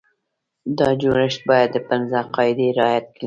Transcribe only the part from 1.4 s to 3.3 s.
باید دا پنځه قاعدې رعایت کړي.